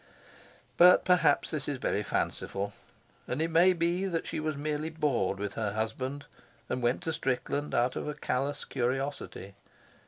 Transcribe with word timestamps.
But 0.77 1.05
perhaps 1.05 1.51
this 1.51 1.67
is 1.67 1.77
very 1.77 2.01
fanciful; 2.01 2.73
and 3.27 3.39
it 3.39 3.51
may 3.51 3.71
be 3.71 4.05
that 4.07 4.25
she 4.25 4.39
was 4.39 4.57
merely 4.57 4.89
bored 4.89 5.37
with 5.37 5.53
her 5.53 5.73
husband 5.73 6.25
and 6.69 6.81
went 6.81 7.03
to 7.03 7.13
Strickland 7.13 7.75
out 7.75 7.95
of 7.95 8.07
a 8.07 8.15
callous 8.15 8.65
curiosity. 8.65 9.53